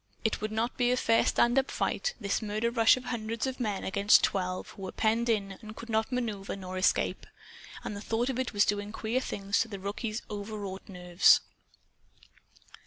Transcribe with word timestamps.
It 0.25 0.41
would 0.41 0.51
not 0.51 0.77
be 0.77 0.89
a 0.89 0.97
fair 0.97 1.23
stand 1.27 1.59
up 1.59 1.69
fight, 1.69 2.15
this 2.19 2.41
murder 2.41 2.71
rush 2.71 2.97
of 2.97 3.03
hundreds 3.03 3.45
of 3.45 3.59
men 3.59 3.83
against 3.83 4.23
twelve 4.23 4.69
who 4.69 4.81
were 4.81 4.91
penned 4.91 5.29
in 5.29 5.59
and 5.61 5.75
could 5.75 5.89
not 5.91 6.11
maneuver 6.11 6.55
nor 6.55 6.75
escape. 6.79 7.27
And 7.83 7.95
the 7.95 8.01
thought 8.01 8.29
of 8.31 8.39
it 8.39 8.51
was 8.51 8.65
doing 8.65 8.91
queer 8.93 9.19
things 9.21 9.59
to 9.59 9.67
the 9.67 9.77
rookie's 9.77 10.23
overwrought 10.27 10.89
nerves. 10.89 11.41